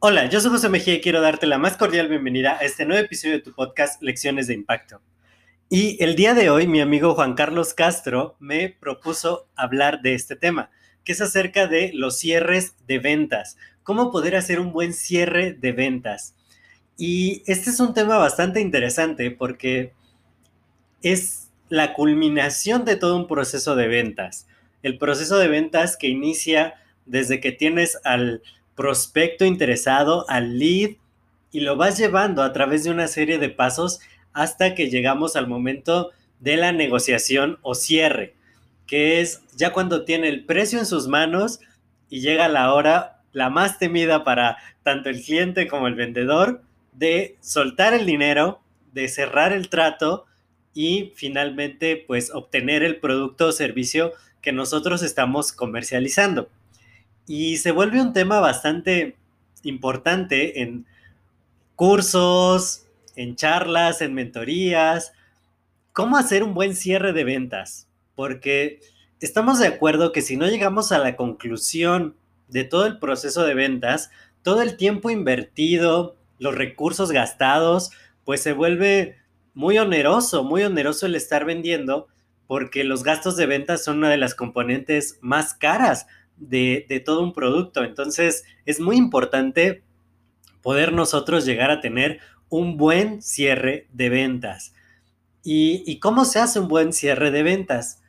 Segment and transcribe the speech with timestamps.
[0.00, 3.04] Hola, yo soy José Mejía y quiero darte la más cordial bienvenida a este nuevo
[3.04, 5.02] episodio de tu podcast Lecciones de Impacto.
[5.68, 10.36] Y el día de hoy mi amigo Juan Carlos Castro me propuso hablar de este
[10.36, 10.70] tema,
[11.04, 15.72] que es acerca de los cierres de ventas, cómo poder hacer un buen cierre de
[15.72, 16.34] ventas.
[16.96, 19.92] Y este es un tema bastante interesante porque
[21.02, 24.46] es la culminación de todo un proceso de ventas.
[24.82, 26.74] El proceso de ventas que inicia
[27.06, 28.42] desde que tienes al
[28.74, 30.90] prospecto interesado, al lead,
[31.50, 34.00] y lo vas llevando a través de una serie de pasos
[34.32, 38.34] hasta que llegamos al momento de la negociación o cierre,
[38.86, 41.60] que es ya cuando tiene el precio en sus manos
[42.08, 47.36] y llega la hora, la más temida para tanto el cliente como el vendedor, de
[47.40, 48.60] soltar el dinero,
[48.92, 50.26] de cerrar el trato
[50.74, 56.48] y finalmente pues obtener el producto o servicio que nosotros estamos comercializando.
[57.26, 59.16] Y se vuelve un tema bastante
[59.62, 60.86] importante en
[61.76, 65.12] cursos, en charlas, en mentorías.
[65.92, 67.88] ¿Cómo hacer un buen cierre de ventas?
[68.14, 68.80] Porque
[69.20, 72.14] estamos de acuerdo que si no llegamos a la conclusión
[72.48, 74.10] de todo el proceso de ventas,
[74.42, 77.90] todo el tiempo invertido, los recursos gastados,
[78.24, 79.16] pues se vuelve
[79.54, 82.08] muy oneroso, muy oneroso el estar vendiendo
[82.48, 86.06] porque los gastos de ventas son una de las componentes más caras
[86.38, 87.84] de, todo un producto.
[87.84, 89.84] Entonces es muy importante
[90.62, 94.74] poder nosotros llegar a tener un buen cierre de ventas.
[95.44, 98.02] ¿Y, ¿Y, cómo se hace un buen cierre de ventas?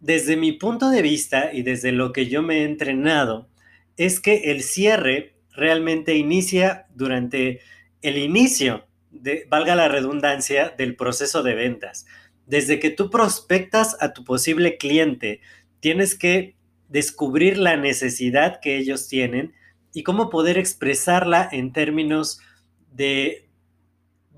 [0.00, 3.48] Desde mi punto de vista y desde lo que yo me he entrenado,
[3.96, 7.60] es que el cierre realmente inicia durante
[8.02, 12.06] el inicio, de, valga la redundancia, del proceso de ventas.
[12.46, 15.40] Desde que tú prospectas a tu posible cliente,
[15.80, 16.54] tienes que
[16.88, 19.52] descubrir la necesidad que ellos tienen
[19.92, 22.38] y cómo poder expresarla en términos
[22.92, 23.48] de,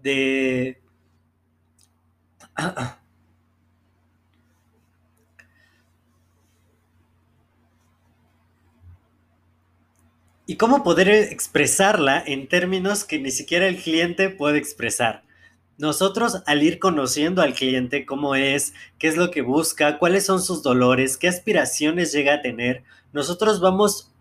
[0.02, 0.80] de
[10.46, 15.27] y cómo poder expresarla en términos que ni siquiera el cliente puede expresar
[15.78, 20.42] nosotros al ir conociendo al cliente cómo es, qué es lo que busca, cuáles son
[20.42, 24.12] sus dolores, qué aspiraciones llega a tener, nosotros vamos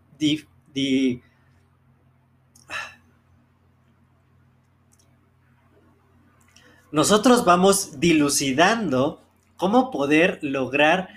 [6.91, 9.21] nosotros vamos dilucidando
[9.57, 11.09] cómo poder lograr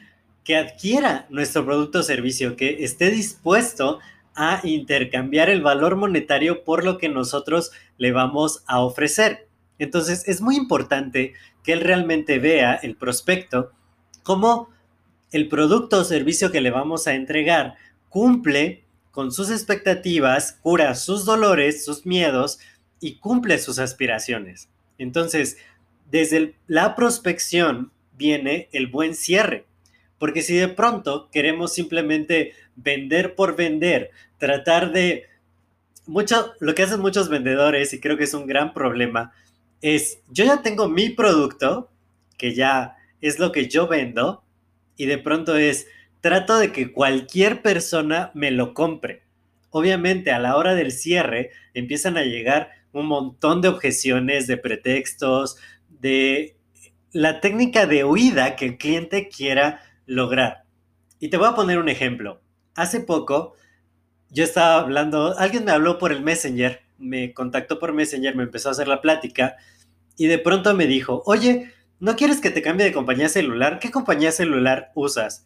[0.44, 3.98] que adquiera nuestro producto o servicio, que esté dispuesto
[4.34, 9.49] a intercambiar el valor monetario por lo que nosotros le vamos a ofrecer.
[9.80, 11.32] Entonces es muy importante
[11.64, 13.72] que él realmente vea el prospecto
[14.22, 14.68] como
[15.32, 17.76] el producto o servicio que le vamos a entregar
[18.10, 22.58] cumple con sus expectativas, cura sus dolores, sus miedos
[23.00, 24.68] y cumple sus aspiraciones.
[24.98, 25.56] Entonces,
[26.10, 29.64] desde la prospección viene el buen cierre.
[30.18, 35.24] Porque si de pronto queremos simplemente vender por vender, tratar de...
[36.06, 39.32] Mucho, lo que hacen muchos vendedores, y creo que es un gran problema,
[39.82, 41.90] es, yo ya tengo mi producto,
[42.36, 44.44] que ya es lo que yo vendo,
[44.96, 45.86] y de pronto es,
[46.20, 49.22] trato de que cualquier persona me lo compre.
[49.70, 55.56] Obviamente a la hora del cierre empiezan a llegar un montón de objeciones, de pretextos,
[55.88, 56.56] de
[57.12, 60.64] la técnica de huida que el cliente quiera lograr.
[61.18, 62.40] Y te voy a poner un ejemplo.
[62.74, 63.54] Hace poco
[64.30, 68.68] yo estaba hablando, alguien me habló por el Messenger me contactó por Messenger, me empezó
[68.68, 69.56] a hacer la plática
[70.16, 73.78] y de pronto me dijo, oye, ¿no quieres que te cambie de compañía celular?
[73.80, 75.44] ¿Qué compañía celular usas?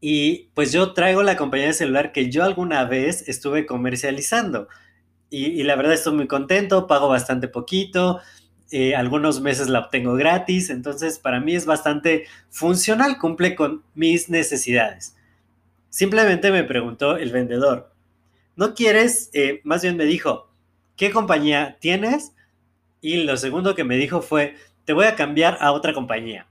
[0.00, 4.68] Y pues yo traigo la compañía de celular que yo alguna vez estuve comercializando.
[5.30, 8.20] Y, la verdad estoy muy contento, pago bastante poquito,
[8.70, 14.28] eh, algunos meses la obtengo gratis, entonces para mí es bastante funcional, cumple con mis
[14.28, 15.16] necesidades.
[15.88, 17.91] Simplemente me preguntó el vendedor,
[18.56, 20.48] no quieres, eh, más bien me dijo,
[20.96, 22.32] ¿qué compañía tienes?
[23.00, 26.46] Y lo segundo que me dijo fue, te voy a cambiar a otra compañía.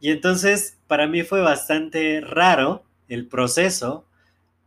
[0.00, 4.04] Y entonces para mí fue bastante raro el proceso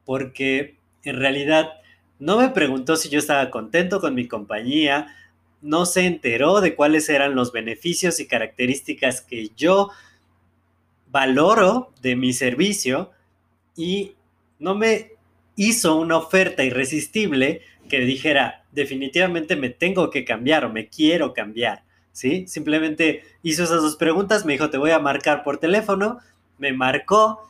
[0.06, 1.74] porque en realidad
[2.20, 5.16] no me preguntó si yo estaba contento con mi compañía,
[5.62, 9.90] no se enteró de cuáles eran los beneficios y características que yo
[11.12, 13.12] valoro de mi servicio
[13.76, 14.16] y
[14.60, 15.11] no me
[15.62, 21.84] hizo una oferta irresistible que dijera, definitivamente me tengo que cambiar o me quiero cambiar,
[22.12, 22.48] ¿sí?
[22.48, 26.18] Simplemente hizo esas dos preguntas, me dijo, te voy a marcar por teléfono,
[26.58, 27.48] me marcó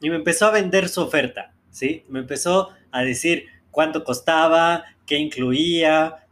[0.00, 2.04] y me empezó a vender su oferta, ¿sí?
[2.08, 6.26] Me empezó a decir cuánto costaba, qué incluía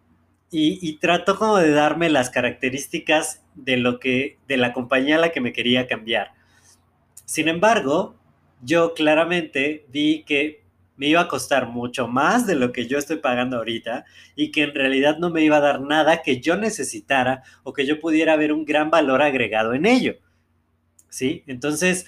[0.48, 5.20] y, y trató como de darme las características de lo que, de la compañía a
[5.20, 6.34] la que me quería cambiar.
[7.24, 8.14] Sin embargo,
[8.62, 10.65] yo claramente vi que
[10.96, 14.04] me iba a costar mucho más de lo que yo estoy pagando ahorita
[14.34, 17.86] y que en realidad no me iba a dar nada que yo necesitara o que
[17.86, 20.16] yo pudiera ver un gran valor agregado en ello.
[21.08, 21.44] ¿Sí?
[21.46, 22.06] Entonces,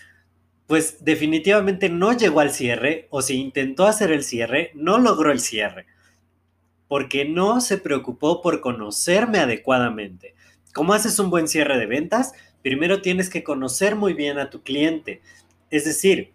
[0.66, 5.40] pues definitivamente no llegó al cierre o si intentó hacer el cierre, no logró el
[5.40, 5.86] cierre.
[6.88, 10.34] Porque no se preocupó por conocerme adecuadamente.
[10.74, 12.32] ¿Cómo haces un buen cierre de ventas?
[12.62, 15.22] Primero tienes que conocer muy bien a tu cliente.
[15.70, 16.32] Es decir,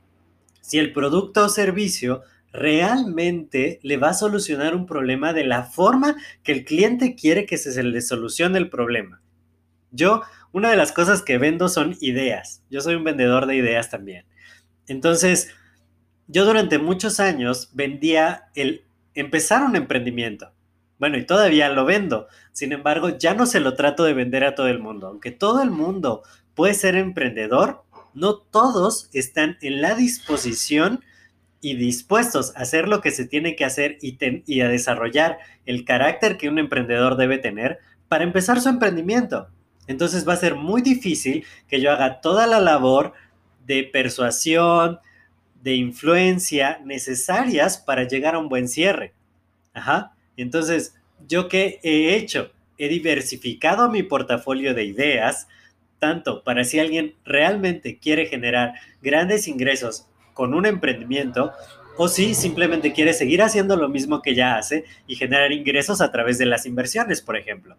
[0.62, 2.24] si el producto o servicio
[2.54, 7.58] realmente le va a solucionar un problema de la forma que el cliente quiere que
[7.58, 9.22] se le solucione el problema.
[9.92, 10.22] Yo,
[10.52, 12.64] una de las cosas que vendo son ideas.
[12.70, 14.26] Yo soy un vendedor de ideas también.
[14.88, 15.50] Entonces,
[16.28, 18.86] yo durante muchos años vendía el
[19.16, 20.52] empezar un emprendimiento.
[21.00, 22.28] Bueno, y todavía lo vendo.
[22.52, 25.08] Sin embargo, ya no se lo trato de vender a todo el mundo.
[25.08, 26.24] Aunque todo el mundo
[26.54, 27.84] puede ser emprendedor,
[28.14, 31.04] no todos están en la disposición
[31.64, 36.38] y dispuestos a hacer lo que se tiene que hacer y, a desarrollar el carácter
[36.38, 37.80] que un emprendedor debe tener
[38.10, 39.48] para empezar su emprendimiento.
[39.88, 43.14] Entonces va a ser muy difícil que yo haga toda la labor
[43.66, 45.00] de persuasión,
[45.62, 49.14] de influencia necesarias para llegar a un buen cierre.
[49.74, 50.12] Ajá.
[50.36, 50.96] Entonces,
[51.30, 52.52] ¿yo qué he hecho?
[52.78, 55.48] He diversificado mi portafolio de ideas,
[56.00, 61.52] tanto para si alguien realmente quiere generar grandes ingresos con un emprendimiento
[61.98, 66.12] o si simplemente quiere seguir haciendo lo mismo que ya hace y generar ingresos a
[66.12, 67.76] través de las inversiones, por ejemplo.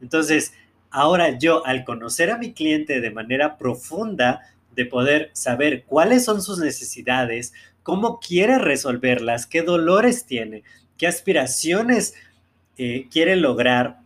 [0.00, 0.54] Entonces,
[0.90, 4.40] ahora yo al conocer a mi cliente de manera profunda,
[4.74, 7.52] de poder saber cuáles son sus necesidades,
[7.82, 10.62] cómo quiere resolverlas, qué dolores tiene,
[10.96, 12.14] qué aspiraciones
[12.76, 13.98] eh, quiere lograr,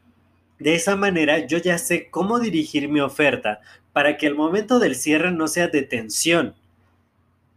[0.59, 3.61] de esa manera yo ya sé cómo dirigir mi oferta
[3.93, 6.55] para que el momento del cierre no sea de tensión,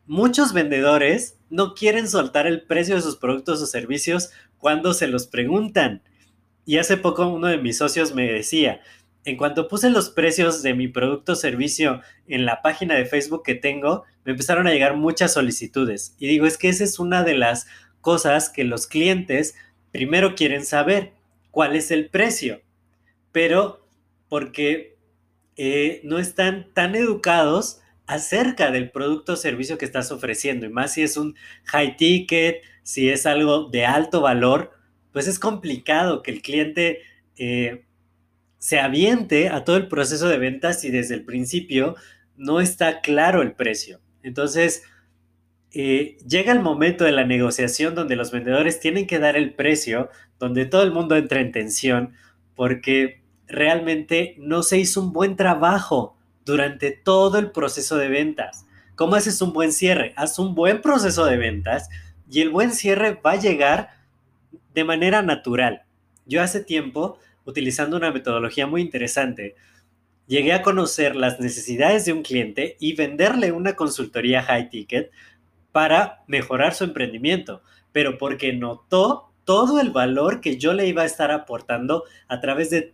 [0.06, 5.28] muchos vendedores no quieren soltar el precio de sus productos o servicios cuando se los
[5.28, 6.02] preguntan.
[6.66, 8.82] Y hace poco uno de mis socios me decía,
[9.24, 13.44] en cuanto puse los precios de mi producto o servicio en la página de Facebook
[13.44, 16.16] que tengo, me empezaron a llegar muchas solicitudes.
[16.20, 17.68] Y digo, es que esa es una de las
[18.02, 19.56] cosas que los clientes
[19.92, 21.14] primero quieren saber,
[21.52, 22.62] cuál es el precio.
[23.32, 23.88] Pero
[24.28, 24.98] porque
[25.56, 30.66] eh, no están tan educados acerca del producto o servicio que estás ofreciendo.
[30.66, 31.36] Y más si es un
[31.66, 34.72] high ticket, si es algo de alto valor,
[35.12, 37.00] pues es complicado que el cliente
[37.38, 37.86] eh,
[38.58, 41.96] se aviente a todo el proceso de ventas y desde el principio
[42.36, 44.02] no está claro el precio.
[44.24, 44.84] Entonces,
[45.72, 50.10] eh, llega el momento de la negociación donde los vendedores tienen que dar el precio,
[50.40, 52.14] donde todo el mundo entra en tensión,
[52.56, 58.66] porque realmente no se hizo un buen trabajo durante todo el proceso de ventas.
[58.96, 60.14] ¿Cómo haces un buen cierre?
[60.16, 61.90] Haz un buen proceso de ventas
[62.30, 63.90] y el buen cierre va a llegar
[64.74, 65.84] de manera natural.
[66.26, 69.56] Yo hace tiempo, utilizando una metodología muy interesante,
[70.28, 75.12] llegué a conocer las necesidades de un cliente y venderle una consultoría high ticket
[75.72, 77.62] para mejorar su emprendimiento,
[77.92, 82.70] pero porque notó todo el valor que yo le iba a estar aportando a través
[82.70, 82.94] de,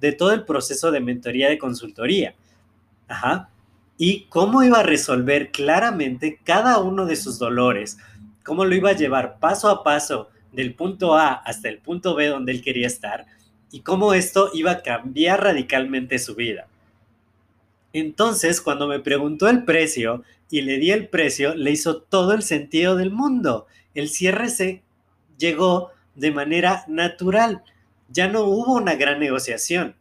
[0.00, 2.34] de todo el proceso de mentoría de consultoría.
[3.08, 3.48] Ajá.
[3.96, 7.98] Y cómo iba a resolver claramente cada uno de sus dolores,
[8.44, 12.26] cómo lo iba a llevar paso a paso del punto A hasta el punto B
[12.26, 13.26] donde él quería estar
[13.70, 16.68] y cómo esto iba a cambiar radicalmente su vida.
[17.92, 22.42] Entonces, cuando me preguntó el precio y le di el precio, le hizo todo el
[22.42, 23.66] sentido del mundo.
[23.94, 24.82] El cierre se
[25.38, 27.62] llegó de manera natural.
[28.08, 29.96] Ya no hubo una gran negociación.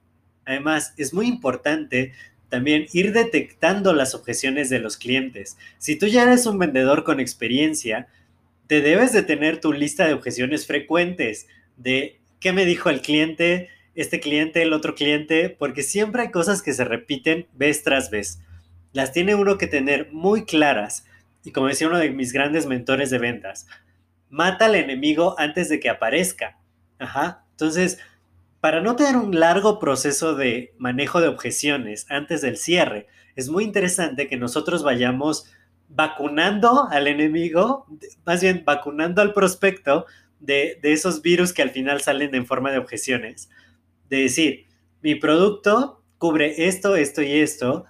[0.45, 2.13] Además, es muy importante
[2.49, 5.57] también ir detectando las objeciones de los clientes.
[5.77, 8.07] Si tú ya eres un vendedor con experiencia,
[8.67, 13.69] te debes de tener tu lista de objeciones frecuentes de qué me dijo el cliente,
[13.95, 18.39] este cliente, el otro cliente, porque siempre hay cosas que se repiten vez tras vez.
[18.93, 21.05] las tiene uno que tener muy claras.
[21.43, 23.67] Y como decía uno de mis grandes mentores de ventas,
[24.29, 26.57] mata al enemigo antes de que aparezca.
[26.99, 27.45] Ajá.
[27.51, 27.99] Entonces,
[28.59, 33.63] para no tener un largo proceso de manejo de objeciones antes del cierre, es muy
[33.63, 35.45] interesante que nosotros vayamos
[35.89, 37.85] vacunando al enemigo,
[38.25, 40.05] más bien vacunando al prospecto
[40.39, 43.49] de, esos virus que al final salen en forma de objeciones.
[44.09, 44.65] De decir,
[45.01, 47.85] mi producto cubre esto, esto y esto,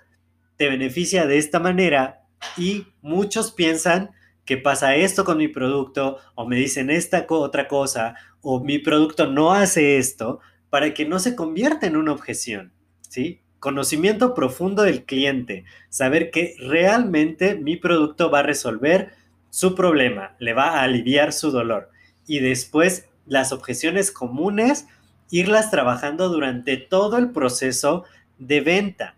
[0.58, 2.26] te beneficia de esta manera
[2.58, 4.12] y muchos piensan
[4.44, 9.28] que pasa esto con mi producto o me dicen esta otra cosa o mi producto
[9.28, 10.40] no hace esto
[10.78, 12.72] para que no se convierta en una objeción,
[13.10, 13.42] ¿sí?
[13.58, 19.14] Conocimiento profundo del cliente, saber que realmente mi producto va a resolver
[19.50, 21.90] su problema, le va a aliviar su dolor
[22.28, 24.86] y después las objeciones comunes
[25.32, 28.04] irlas trabajando durante todo el proceso
[28.38, 29.16] de venta,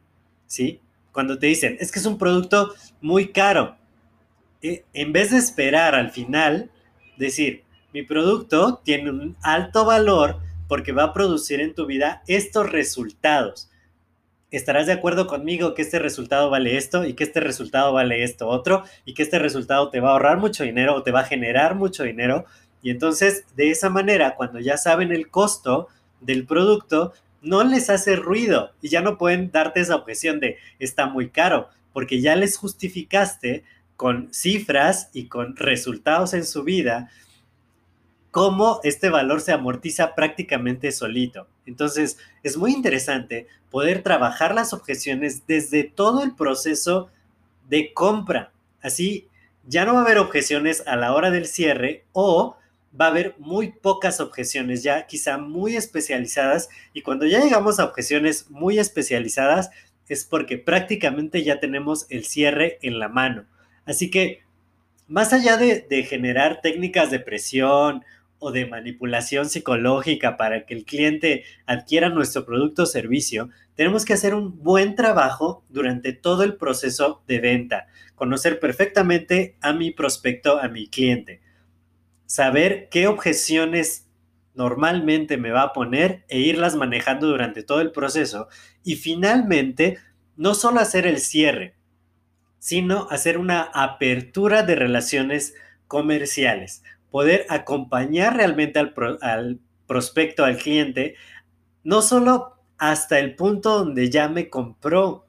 [0.48, 0.80] ¿sí?
[1.12, 3.76] Cuando te dicen, es que es un producto muy caro,
[4.62, 6.72] eh, en vez de esperar al final,
[7.18, 7.64] decir,
[7.94, 13.72] mi producto tiene un alto valor porque va a producir en tu vida estos resultados.
[14.52, 18.48] Estarás de acuerdo conmigo que este resultado vale esto y que este resultado vale esto
[18.48, 21.26] otro y que este resultado te va a ahorrar mucho dinero o te va a
[21.26, 22.46] generar mucho dinero.
[22.84, 25.88] Y entonces, de esa manera, cuando ya saben el costo
[26.22, 31.08] del producto, no les hace ruido y ya no pueden darte esa objeción de está
[31.08, 33.64] muy caro, porque ya les justificaste
[33.96, 37.10] con cifras y con resultados en su vida
[38.32, 41.48] cómo este valor se amortiza prácticamente solito.
[41.66, 47.10] Entonces, es muy interesante poder trabajar las objeciones desde todo el proceso
[47.70, 48.52] de compra.
[48.82, 49.28] Así,
[49.68, 52.56] ya no va a haber objeciones a la hora del cierre o
[53.00, 56.70] va a haber muy pocas objeciones, ya quizá muy especializadas.
[56.94, 59.70] Y cuando ya llegamos a objeciones muy especializadas,
[60.08, 63.46] es porque prácticamente ya tenemos el cierre en la mano.
[63.86, 64.42] Así que,
[65.08, 68.04] más allá de, de generar técnicas de presión
[68.40, 74.14] o de manipulación psicológica para que el cliente adquiera nuestro producto o servicio, tenemos que
[74.14, 80.60] hacer un buen trabajo durante todo el proceso de venta, conocer perfectamente a mi prospecto,
[80.60, 81.42] a mi cliente
[82.30, 84.08] saber qué objeciones
[84.54, 88.50] normalmente me va a poner e irlas manejando durante todo el proceso.
[88.84, 89.98] Y finalmente,
[90.38, 91.76] no solo hacer el cierre,
[92.60, 95.56] sino hacer una apertura de relaciones
[95.88, 101.16] comerciales, poder acompañar realmente al, al prospecto, al cliente,
[101.84, 105.26] no solo hasta el punto donde ya me compró,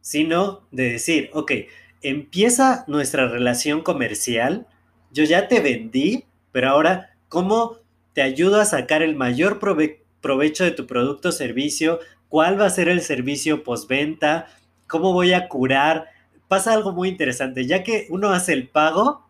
[0.00, 1.52] sino de decir, ok,
[2.02, 4.66] empieza nuestra relación comercial,
[5.12, 7.78] yo ya te vendí, pero ahora, ¿cómo
[8.12, 12.00] te ayudo a sacar el mayor provecho de tu producto o servicio?
[12.28, 14.46] ¿Cuál va a ser el servicio postventa?
[14.86, 16.06] ¿Cómo voy a curar?
[16.48, 19.29] Pasa algo muy interesante, ya que uno hace el pago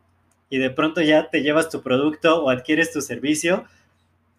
[0.50, 3.64] y de pronto ya te llevas tu producto o adquieres tu servicio,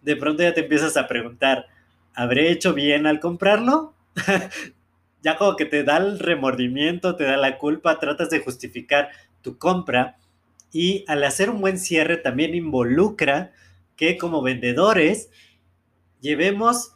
[0.02, 1.66] de pronto ya te empiezas a preguntar,
[2.14, 3.94] ¿habré hecho bien al comprarlo?
[5.22, 9.56] ya como que te da el remordimiento, te da la culpa, tratas de justificar tu
[9.56, 10.18] compra
[10.70, 13.52] y al hacer un buen cierre también involucra
[13.96, 15.30] que como vendedores
[16.20, 16.94] llevemos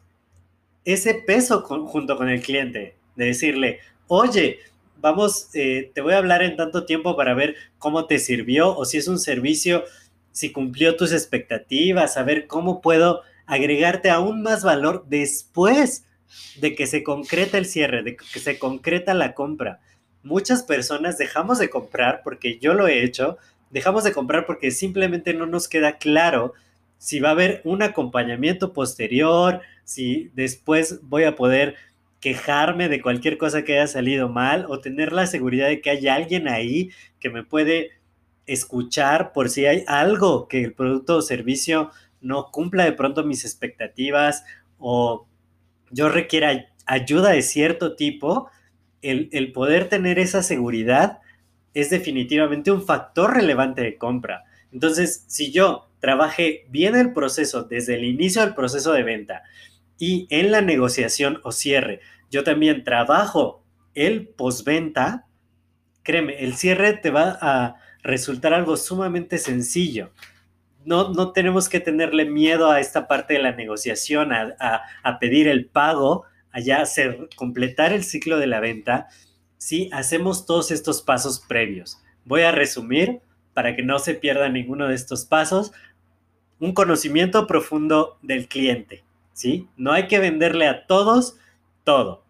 [0.84, 4.60] ese peso junto con el cliente, de decirle, oye,
[4.98, 8.84] vamos, eh, te voy a hablar en tanto tiempo para ver cómo te sirvió o
[8.84, 9.84] si es un servicio,
[10.32, 16.04] si cumplió tus expectativas, a ver cómo puedo agregarte aún más valor después
[16.60, 19.80] de que se concreta el cierre, de que se concreta la compra.
[20.22, 23.38] Muchas personas dejamos de comprar, porque yo lo he hecho,
[23.70, 26.54] dejamos de comprar porque simplemente no nos queda claro
[26.98, 31.76] si va a haber un acompañamiento posterior, si después voy a poder
[32.26, 36.08] quejarme de cualquier cosa que haya salido mal o tener la seguridad de que hay
[36.08, 36.90] alguien ahí
[37.20, 37.92] que me puede
[38.46, 43.44] escuchar por si hay algo que el producto o servicio no cumpla de pronto mis
[43.44, 44.42] expectativas
[44.76, 45.28] o
[45.92, 48.50] yo requiera ayuda de cierto tipo,
[49.02, 51.20] el, el poder tener esa seguridad
[51.74, 54.42] es definitivamente un factor relevante de compra.
[54.72, 59.44] Entonces, si yo trabajé bien el proceso desde el inicio del proceso de venta
[59.96, 63.64] y en la negociación o cierre, yo también trabajo
[63.94, 65.26] el postventa,
[66.02, 70.12] créeme, el cierre te va a resultar algo sumamente sencillo.
[70.84, 74.54] No, no tenemos que tenerle miedo a esta parte de la negociación, a,
[75.02, 79.08] a pedir el pago, a ya hacer, completar el ciclo de la venta
[79.58, 82.00] si hacemos todos estos pasos previos.
[82.24, 83.20] Voy a resumir
[83.54, 85.72] para que no se pierda ninguno de estos pasos.
[86.60, 89.02] Un conocimiento profundo del cliente,
[89.32, 89.68] ¿sí?
[89.76, 91.38] No hay que venderle a todos
[91.86, 92.24] todo.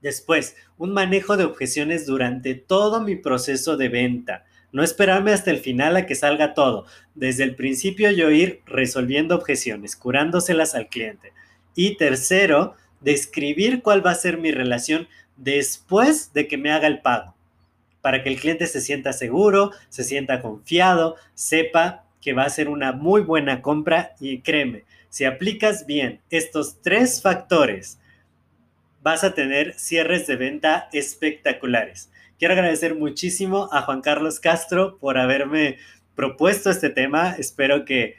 [0.00, 4.46] Después, un manejo de objeciones durante todo mi proceso de venta.
[4.72, 6.86] No esperarme hasta el final a que salga todo.
[7.14, 11.32] Desde el principio yo ir resolviendo objeciones, curándoselas al cliente.
[11.74, 17.00] Y tercero, describir cuál va a ser mi relación después de que me haga el
[17.00, 17.34] pago.
[18.00, 22.68] Para que el cliente se sienta seguro, se sienta confiado, sepa que va a ser
[22.68, 27.99] una muy buena compra y créeme, si aplicas bien estos tres factores,
[29.00, 32.10] vas a tener cierres de venta espectaculares.
[32.38, 35.78] Quiero agradecer muchísimo a Juan Carlos Castro por haberme
[36.14, 37.34] propuesto este tema.
[37.38, 38.16] Espero que,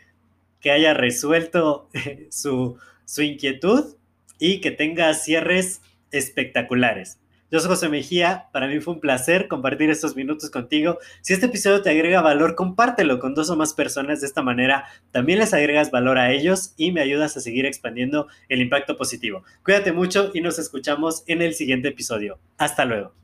[0.63, 1.89] haya resuelto
[2.29, 3.95] su, su inquietud
[4.37, 7.20] y que tenga cierres espectaculares.
[7.51, 10.99] Yo soy José Mejía, para mí fue un placer compartir estos minutos contigo.
[11.19, 14.21] Si este episodio te agrega valor, compártelo con dos o más personas.
[14.21, 18.27] De esta manera también les agregas valor a ellos y me ayudas a seguir expandiendo
[18.47, 19.43] el impacto positivo.
[19.65, 22.39] Cuídate mucho y nos escuchamos en el siguiente episodio.
[22.57, 23.20] Hasta luego.